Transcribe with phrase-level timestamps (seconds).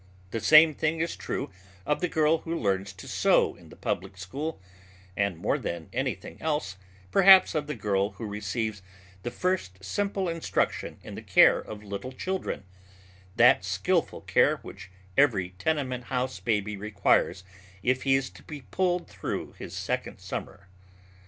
[0.31, 1.51] The same thing is true
[1.85, 4.59] of the girl who learns to sew in the public school,
[5.15, 6.75] and more than anything else,
[7.11, 8.81] perhaps, of the girl who receives
[9.21, 12.63] the first simple instruction in the care of little children
[13.35, 17.43] that skillful care which every tenement house baby requires
[17.83, 20.67] if he is to be pulled through his second summer.